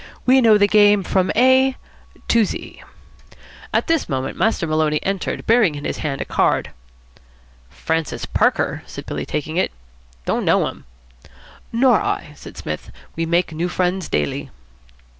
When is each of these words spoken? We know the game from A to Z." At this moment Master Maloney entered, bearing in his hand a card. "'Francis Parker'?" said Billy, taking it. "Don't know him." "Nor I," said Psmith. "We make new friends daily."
We 0.25 0.41
know 0.41 0.57
the 0.57 0.67
game 0.67 1.03
from 1.03 1.31
A 1.35 1.77
to 2.29 2.43
Z." 2.43 2.81
At 3.71 3.85
this 3.85 4.09
moment 4.09 4.35
Master 4.35 4.65
Maloney 4.65 4.99
entered, 5.03 5.45
bearing 5.45 5.75
in 5.75 5.85
his 5.85 5.97
hand 5.99 6.21
a 6.21 6.25
card. 6.25 6.71
"'Francis 7.69 8.25
Parker'?" 8.25 8.81
said 8.87 9.05
Billy, 9.05 9.27
taking 9.27 9.57
it. 9.57 9.71
"Don't 10.25 10.43
know 10.43 10.65
him." 10.65 10.85
"Nor 11.71 12.01
I," 12.01 12.31
said 12.35 12.57
Psmith. 12.57 12.91
"We 13.15 13.27
make 13.27 13.51
new 13.53 13.69
friends 13.69 14.09
daily." 14.09 14.49